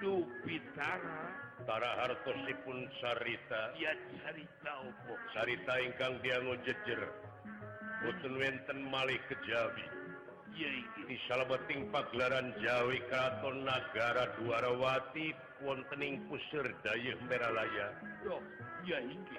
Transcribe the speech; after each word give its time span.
tuhpita 0.00 0.90
para 1.68 1.88
hartoosipun 2.00 2.88
Syitaita 5.32 5.74
ingkang 5.84 6.12
digo 6.24 6.54
jej 6.64 7.00
hu 8.02 8.08
weten 8.40 8.78
malih 8.90 9.20
kejawi 9.30 9.84
ini 11.04 11.16
sahabat 11.30 11.60
tim 11.70 11.86
pagelaran 11.94 12.52
Jawi 12.64 12.98
katon 13.12 13.62
negara 13.68 14.32
Duarawati 14.40 15.32
wontening 15.64 16.24
Puserday 16.28 17.12
mealayaya 17.28 17.88
inki 18.88 19.38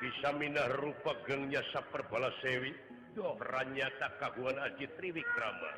bisamina 0.00 0.64
rupa 0.82 1.12
gengnyasa 1.28 1.80
perbalas 1.94 2.32
sewinyata 2.42 4.08
kaguan 4.18 4.58
Aji 4.58 4.86
Triwi 4.98 5.22
drama 5.36 5.70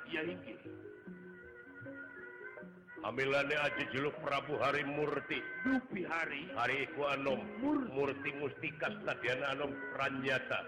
hamilji 3.02 3.82
juluk 3.92 4.14
Prabu 4.24 4.54
hari 4.64 4.86
Murtipi 4.88 6.06
hari 6.08 6.46
hariti 6.54 8.30
mustnyata 8.40 10.58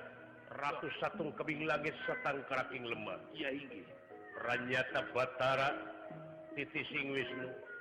rat1ung 0.55 1.31
kebing 1.39 1.63
lagi 1.71 1.91
seangping 2.05 2.83
lemakia 2.93 3.49
inginnyata 3.57 5.01
Batara 5.17 5.71
titis 6.59 6.87
Igris 6.93 7.31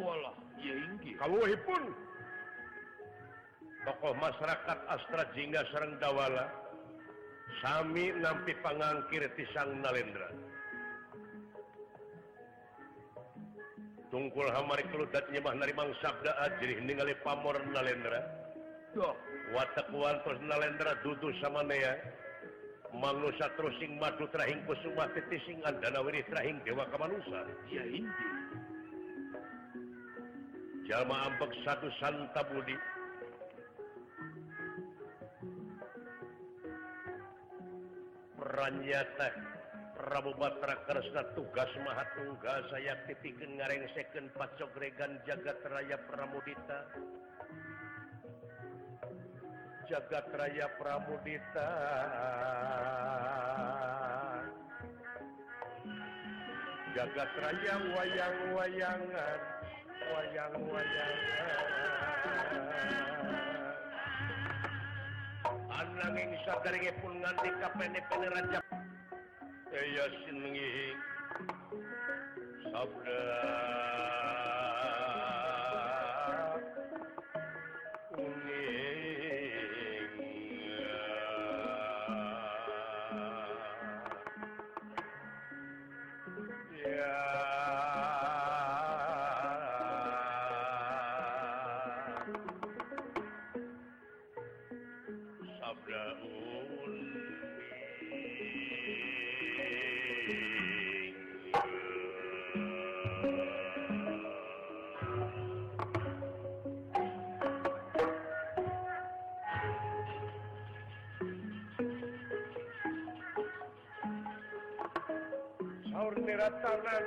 Walah, 0.00 0.34
ya 0.58 0.74
inggih. 0.74 1.14
Kawuhipun 1.22 1.82
tokoh 3.86 4.12
masyarakat 4.18 4.78
Astra 4.90 5.22
Jingga 5.36 5.62
Sereng 5.70 5.94
Dawala 6.02 6.50
sami 7.62 8.10
nampi 8.18 8.54
pangangkir 8.64 9.22
tisang 9.38 9.78
Nalendra. 9.82 10.30
Tungkul 14.10 14.46
hamari 14.46 14.86
keludat 14.94 15.26
nyemah 15.34 15.54
narimang 15.58 15.90
sabda 15.98 16.32
ajrih 16.50 16.78
ningali 16.82 17.14
pamor 17.22 17.54
Nalendra. 17.70 18.20
Duh. 18.94 19.14
Watak 19.52 19.92
wantos 19.92 20.38
Nalendra 20.46 20.94
dudu 21.06 21.30
sama 21.42 21.62
nea. 21.66 21.94
Manusia 22.94 23.50
terusing 23.58 23.98
madu 23.98 24.30
terahing 24.30 24.62
kusumah 24.70 25.10
titising 25.18 25.58
andana 25.66 25.98
wiri 25.98 26.22
terahing 26.30 26.62
dewa 26.62 26.86
kemanusia 26.94 27.42
Ya 27.66 27.82
indi 27.90 28.22
jalma 30.88 31.16
ampek 31.32 31.48
satu 31.64 31.88
Santa 31.96 32.44
Budi 32.52 32.76
pernyata 38.36 39.28
Prabu 39.96 40.36
Batra 40.36 40.76
Kresna 40.84 41.22
tugas 41.32 41.70
Maha 41.88 42.04
Tunggal 42.18 42.68
saya 42.68 43.00
titikin 43.08 43.56
ngareng 43.56 43.88
second 43.96 44.28
pacok 44.36 44.68
regan 44.76 45.16
jagat 45.24 45.56
raya 45.72 45.96
Pramudita 46.04 46.78
jagat 49.88 50.26
raya 50.36 50.66
Pramudita 50.76 51.68
jagat 56.92 57.30
raya 57.40 57.74
wayang-wayangan 57.96 59.42
आ 60.04 60.20
शा 66.44 66.54
केफ 66.64 67.04
क 67.04 67.72
मैंने 67.80 68.00
पले 68.10 68.28
रज 68.36 68.52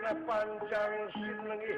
na 0.01 0.11
panjang 0.25 0.97
xinleगी 1.15 1.77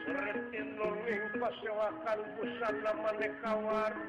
seretin 0.00 0.68
luling 0.80 1.24
pasewakan 1.36 2.18
busana 2.40 2.90
maneka 3.04 3.52
warna 3.60 4.08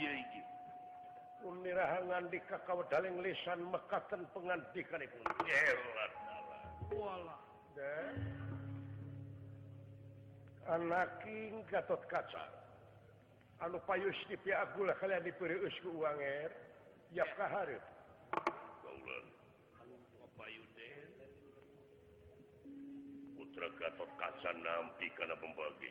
iya 0.00 0.41
nirahangan 1.50 2.30
di 2.30 2.38
Kakakodalling 2.46 3.18
lisan 3.18 3.66
mekaten 3.74 4.22
pengantikan 4.30 5.02
itu 5.02 5.18
anaking 10.70 11.54
Gatot 11.66 11.98
kaca 12.06 12.44
kalian 13.82 15.22
diberiang 15.26 16.20
er. 16.22 16.52
er. 17.18 17.80
Putra 23.34 23.68
Gat 23.82 23.96
kaca 23.98 24.50
nampi 24.62 25.06
karena 25.18 25.34
pembagi 25.42 25.90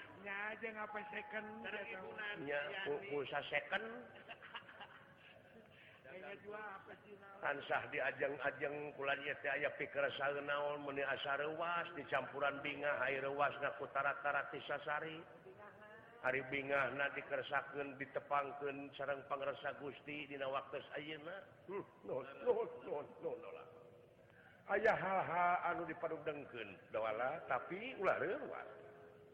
sah 0.21 0.53
di 7.89 7.97
ajang-ajeng 7.99 8.75
pu 8.95 9.03
pis 9.81 9.89
di 11.97 12.03
campuran 12.11 12.55
bina 12.61 12.89
airwas 13.09 13.53
puttaraatiisasari 13.81 15.17
hari 16.21 16.41
bina 16.53 16.89
Nadikersakken 16.95 17.97
ditepangken 17.97 18.77
Serang 18.93 19.21
Pangressa 19.25 19.73
Gusti 19.81 20.29
Dina 20.29 20.45
waktu 20.45 20.77
ayaah 24.71 24.95
halha 24.95 25.43
hmm, 25.51 25.69
anu 25.73 25.81
dipad 25.89 26.13
dengkenwalah 26.23 27.43
tapi 27.49 27.91
ular 27.99 28.23
ruas 28.23 28.69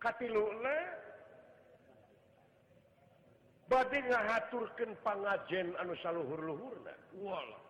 bad 0.00 0.16
panjen 5.04 5.68
anuluhurluhurnato 5.76 7.60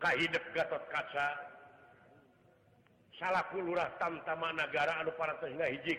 kaca 0.00 1.28
salahkul 3.20 3.76
tanpaman 4.00 4.56
negara 4.56 5.00
anu 5.04 5.12
paradiri 5.20 5.92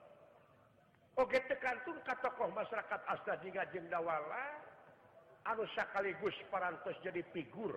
Oke 1.19 1.35
oh, 1.35 1.43
tergantung 1.51 1.97
tokoh 2.07 2.47
masyarakat 2.55 3.01
As 3.11 3.19
jendawala 3.75 4.47
arus 5.51 5.65
sekaligus 5.75 6.37
paras 6.53 6.77
jadi 7.01 7.25
tiur 7.33 7.73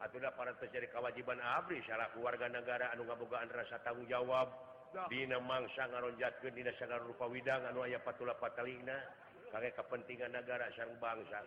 para 0.00 0.56
terjadi 0.56 0.88
kewajiban 0.96 1.36
aliya 1.36 2.00
warga 2.24 2.48
negara 2.48 2.88
anuga-bogaan 2.96 3.52
rasa 3.52 3.76
tanggung 3.84 4.08
jawab 4.08 4.48
Di 5.06 5.22
mangsa 5.28 5.86
ngaron 5.86 6.18
jat 6.18 6.34
kedinapa 6.42 7.26
Widang 7.30 7.62
anaya 7.62 8.00
patulana 8.02 8.96
kepentingan 9.52 10.34
negara 10.34 10.66
sang 10.74 10.90
bangsaan 10.98 11.46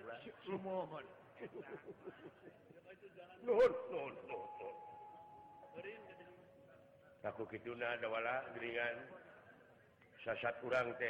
sasat 10.24 10.56
kurang 10.64 10.96
T 10.96 11.04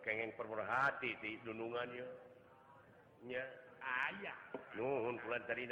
keg 0.00 0.32
perluhati 0.40 1.10
di 1.20 1.36
gunungannya 1.44 2.08
ayaahhun 3.80 5.16
tadi 5.46 5.64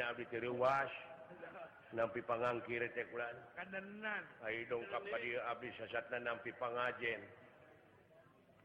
nampi 1.96 2.20
pangangkire 2.22 2.88
panjen 6.58 7.20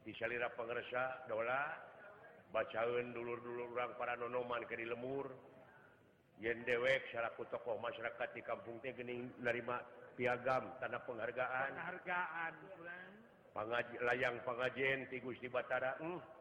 bisa 0.01 0.23
lirap 0.25 0.51
pengersa 0.57 1.03
dola 1.29 1.61
baca 2.51 2.79
dulur-dulul 3.15 3.69
orang 3.71 3.93
para 3.95 4.17
nonoman 4.17 4.65
ke 4.65 4.75
lemur 4.81 5.29
yen 6.41 6.65
dewek 6.65 7.05
syaku 7.13 7.45
tokoh 7.53 7.77
masyarakat 7.77 8.27
di 8.33 8.41
kampungnyani 8.41 9.29
dari 9.37 9.61
piagamm 10.17 10.73
tanda 10.81 10.97
penghargaan 11.05 11.69
harga 11.77 12.19
layang 14.01 14.41
pengajen 14.41 15.05
tikus 15.13 15.37
di 15.37 15.47
Bat 15.51 15.69
uh 15.69 15.93
hmm. 16.17 16.40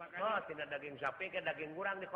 Oh, 0.00 0.38
tidak 0.48 0.64
daging 0.72 0.96
sap 0.96 1.12
daging 1.20 1.76
kurang 1.76 2.00
di 2.00 2.08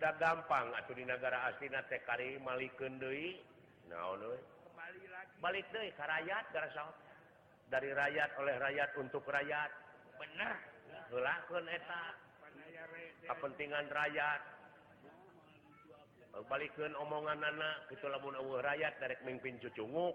dan 0.00 0.14
gampanguh 0.16 0.78
di 0.96 1.02
negara 1.04 1.50
asli 1.50 1.66
Teliki 1.66 2.38
dari 7.70 7.88
rakyat 7.94 8.30
oleh 8.38 8.56
rakyat 8.62 8.90
untuk 9.02 9.26
rakyat 9.26 9.70
bener 10.14 10.52
kepentingan 13.26 13.86
rakyat 13.90 14.40
balikan 16.46 16.92
omongan 17.02 17.38
anak 17.42 17.76
ke 17.90 18.06
labunrayaat 18.06 18.94
dariekmimpin 19.02 19.58
cucungu 19.58 20.14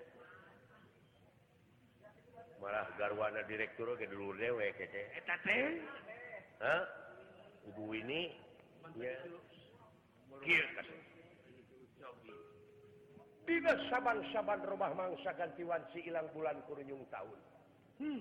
marah 2.63 2.87
garwana 2.97 3.43
direktur 3.51 3.93
dulu 4.01 4.33
dewek 4.39 4.79
eh, 4.81 5.77
ini 7.75 8.21
tidak 13.53 13.77
samansabar 13.93 14.57
rumah 14.65 14.95
mangsa 14.95 15.37
gantiwanci 15.37 16.07
ilang 16.07 16.31
bulan 16.33 16.57
kurunjung 16.65 17.03
tahun 17.13 17.39
hmm. 17.99 18.21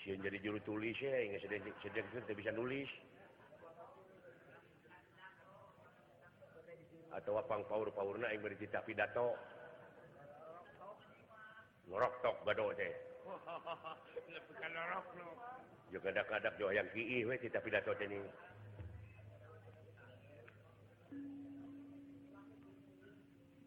Sian 0.00 0.16
jadi 0.24 0.40
juru 0.40 0.56
tulis 0.64 0.96
ya 0.96 1.12
ingat 1.12 1.44
sedek 1.44 1.68
sedek 1.84 2.04
tidak 2.24 2.36
bisa 2.40 2.50
nulis 2.56 2.88
atau 7.12 7.36
apang 7.36 7.60
power 7.68 7.92
power 7.92 8.16
nak 8.16 8.32
yang 8.32 8.40
berita 8.40 8.80
pidato 8.80 9.36
ngorok 11.92 12.12
tok 12.24 12.36
badok 12.48 12.72
teh 12.80 12.92
juga 15.92 16.08
ada 16.16 16.22
kadak 16.24 16.54
jo 16.56 16.72
yang 16.72 16.88
kiih 16.96 17.28
we 17.28 17.36
cerita 17.36 17.60
pidato 17.60 17.92
teh 18.00 18.08
nih 18.08 18.24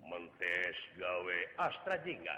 mentes 0.02 0.78
gawe 0.98 1.38
astra 1.62 2.00
jingga 2.02 2.38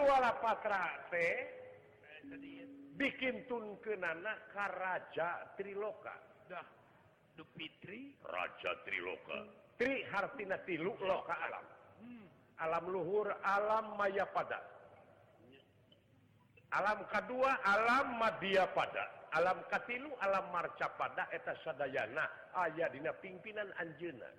wala 0.00 0.32
bikin 2.94 3.34
tun 3.50 3.74
kenakja 3.82 5.28
Trilokatri 5.58 8.14
Raja 8.24 8.72
Triloka 8.84 9.34
alam 12.54 12.84
Luhur 12.86 13.26
alam 13.42 13.86
Mayaada 13.98 14.60
alam 16.74 17.02
kedua 17.10 17.58
alam 17.66 18.06
Mabiya 18.18 18.66
pada 18.74 19.23
alam 19.34 19.58
Katillu 19.66 20.14
alam 20.22 20.46
marcap 20.54 20.94
padaeta 20.94 21.58
Sadayana 21.66 22.24
ayahdina 22.54 23.10
pimpinan 23.18 23.66
Anjinnan 23.82 24.30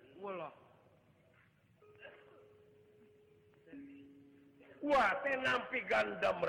gandam 5.91 6.39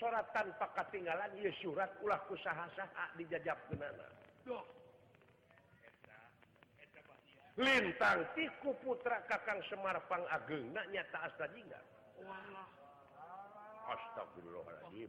surat 0.00 0.26
tanpa 0.32 0.66
ketinggalan 0.76 1.32
surat 1.60 1.88
ulah 2.00 2.20
kuaha 2.28 2.64
dijajakana 3.20 3.88
Lintang 7.56 8.20
tiku 8.36 8.76
putra 8.84 9.16
Kaang 9.24 9.60
Semarpang 9.72 10.24
agengnyata 10.28 11.24
tadi 11.40 11.64
Astabullah 13.86 14.64
raji 14.84 15.08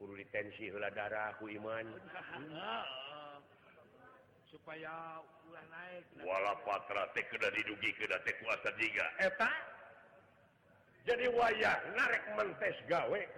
mau 0.00 0.14
ditensi 0.14 0.68
la 0.76 0.90
darah 0.92 1.32
wi 1.40 1.56
supayawala 4.52 6.52
ke 7.16 7.32
puasa 7.34 8.70
juga 8.76 9.08
jadi 11.06 11.26
wayah 11.38 11.76
narekmentes 11.96 12.76
gaweat 12.92 13.30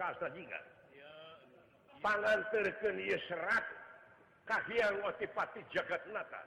pan 1.99 2.23
terken 2.51 2.97
seraakkahan 3.29 4.94
motivapati 5.05 5.61
jagatatan 5.71 6.47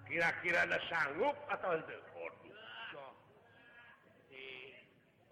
kira-kira 0.08 0.64
ada 0.66 0.80
sanggup 0.90 1.36
atau 1.52 1.78
untukuh 1.78 2.17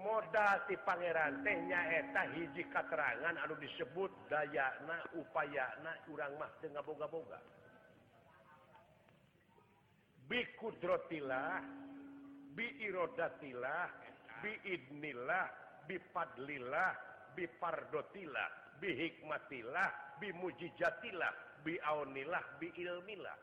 modal 0.00 0.56
di 0.64 0.72
Pangeran 0.80 1.44
tehnya 1.44 1.76
heta 1.92 2.24
hiji 2.32 2.64
katerangan 2.72 3.36
aduh 3.44 3.58
disebut 3.60 4.08
dayana 4.32 4.96
upayana 5.12 5.92
kurang 6.08 6.40
masbunga-bungga 6.40 7.36
bikudrotila 10.32 11.60
biirodatilailla 12.56 15.40
bipadla 15.84 16.86
bipardotila 17.36 18.44
bihikmatilah 18.80 19.90
bimujijatila 20.16 21.28
bilah 21.60 22.44
bimlah 22.56 23.36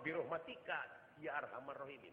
birmatikaar 0.00 0.88
merohim 1.68 2.00
ini 2.08 2.12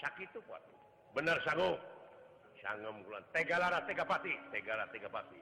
sakit 0.00 0.28
itu 0.32 0.40
Pak 0.48 0.60
benar 1.14 1.38
sanggup 1.46 1.78
sanggem 2.58 2.96
bulan 3.06 3.22
tegalara 3.30 3.84
tega 3.86 4.02
pati 4.02 4.32
tegala 4.50 4.88
tega 4.90 5.06
pati 5.12 5.38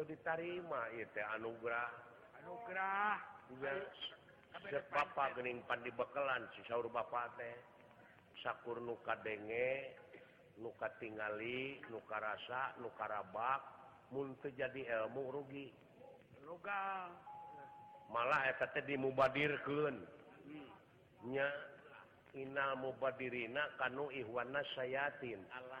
diterima 0.00 0.88
itu 0.96 1.20
Anugerah 1.36 1.88
Anugerah 2.40 3.12
siapaapaingpan 4.64 5.84
dibelan 5.84 6.48
sisyaur 6.56 6.88
ba 6.88 7.04
sakur 8.40 8.80
nuuka 8.80 9.20
denge 9.20 9.92
luka 10.64 10.88
tinggali 10.96 11.76
nuka 11.92 12.16
rasa 12.16 12.72
nukarabak 12.80 13.60
munt 14.12 14.40
jadi 14.56 14.80
ilmu 15.04 15.28
rugigal 15.28 17.08
malah 18.08 18.40
ya 18.48 18.52
tadi 18.60 18.92
di 18.92 18.94
mubadir 19.00 19.54
kenya 19.64 21.48
hmm. 21.48 22.40
inna 22.40 22.74
mubadirinaku 22.80 24.12
wana 24.32 24.60
sayatin 24.76 25.40
Allah 25.56 25.80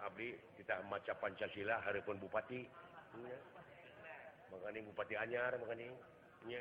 Ab 0.03 0.19
kita 0.19 0.75
maca 0.91 1.13
Pancasila 1.23 1.79
Harpun 1.83 2.17
Bupati 2.21 2.61
mengaing 4.53 4.85
bupatiannya 4.93 5.43
mengingnya 5.65 6.61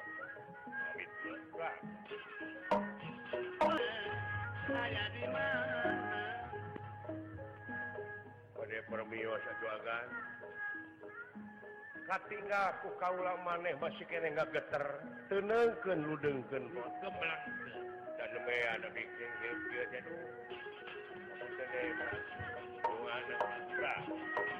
nggak 12.42 12.62
aku 12.74 12.88
kalaulah 12.98 13.36
maneh 13.46 13.74
masih 13.82 14.02
nggakter 14.08 14.82
tenenken 15.30 15.98
nuken 16.02 16.34
gua 16.74 16.86
dan 18.18 18.34
ada 18.34 18.82
bikin 18.90 19.30
I'm 23.08 23.22
in 23.22 23.68
the 23.70 23.82
right. 23.82 24.55